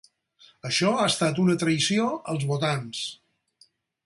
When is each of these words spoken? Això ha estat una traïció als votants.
Això 0.69 0.93
ha 1.01 1.05
estat 1.11 1.41
una 1.43 1.57
traïció 1.65 2.09
als 2.35 2.49
votants. 2.55 3.05